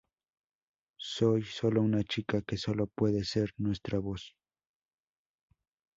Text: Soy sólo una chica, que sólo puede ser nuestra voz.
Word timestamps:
Soy 0.97 1.43
sólo 1.43 1.83
una 1.83 2.03
chica, 2.03 2.41
que 2.41 2.57
sólo 2.57 2.87
puede 2.87 3.23
ser 3.23 3.51
nuestra 3.57 3.99
voz. 3.99 4.35